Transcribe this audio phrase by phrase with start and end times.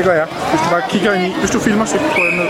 [0.00, 0.26] Det gør jeg.
[0.50, 1.34] Hvis du bare kigger ind i.
[1.40, 2.48] Hvis du filmer, så går jeg ned.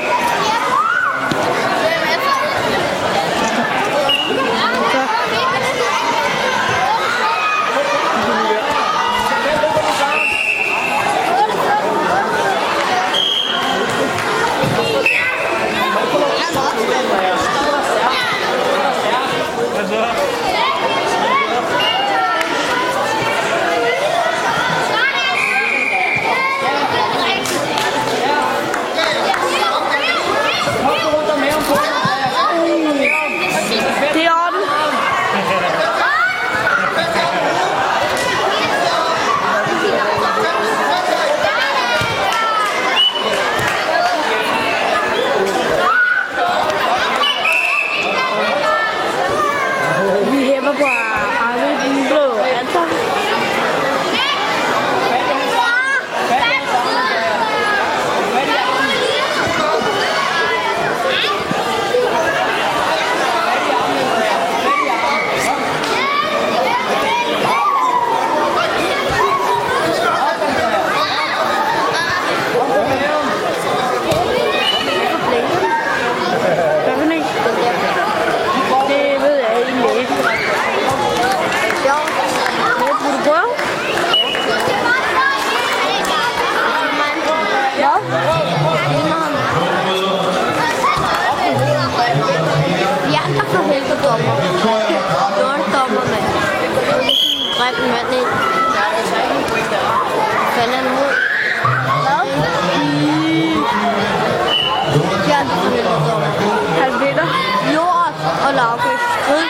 [105.40, 107.26] De andre
[107.74, 108.12] Jord
[108.46, 108.98] og lavkøb.
[109.14, 109.46] Skrid.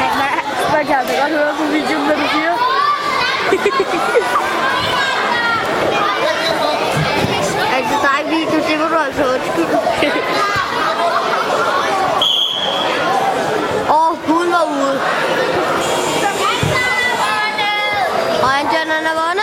[0.00, 0.30] Han, man,
[0.72, 2.54] man kan altså godt høre på videoen, hvad du siger.
[7.76, 9.78] Altså, der er ikke video, det må du altså undskylde.
[13.98, 15.00] og hun var ude.
[18.42, 19.37] Og Anton, han er vundet.